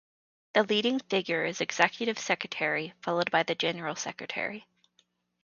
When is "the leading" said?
0.55-0.97